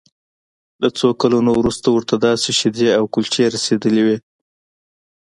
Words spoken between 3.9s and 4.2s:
وې